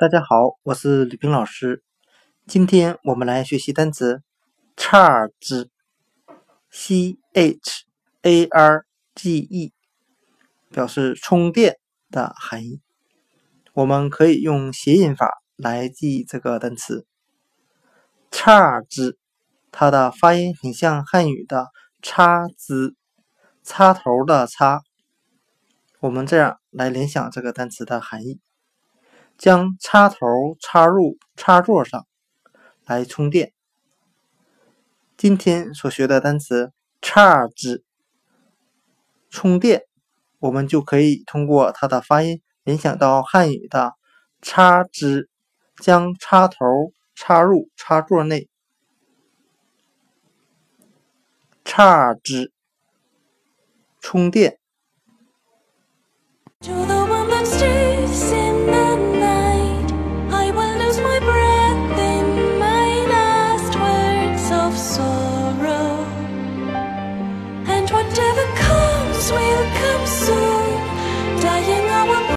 [0.00, 1.84] 大家好，我是吕冰老师。
[2.46, 4.22] 今天我们来学习单词
[4.74, 5.68] “charge”，c
[7.34, 7.84] h
[8.22, 9.74] a r g e，
[10.70, 11.76] 表示充电
[12.10, 12.80] 的含义。
[13.74, 17.04] 我们可以用谐音法来记这个单词
[18.30, 19.16] “charge”，
[19.70, 21.66] 它的发音很像汉语的
[22.00, 22.94] “插”子，
[23.62, 24.80] 插头的“插”。
[26.00, 28.40] 我们这样来联想这个单词的含义。
[29.40, 30.18] 将插头
[30.60, 32.06] 插入插座上
[32.84, 33.54] 来充电。
[35.16, 37.82] 今天所学的单词 “charge”
[39.30, 39.86] 充电，
[40.40, 43.94] 我们就可以通过它的发音联想到汉语的
[44.42, 45.30] “插之”，
[45.80, 48.50] 将插头插入插座内。
[51.64, 52.52] 插之
[54.02, 54.59] 充电。